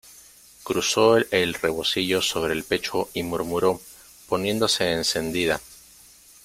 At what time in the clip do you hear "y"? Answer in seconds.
3.13-3.21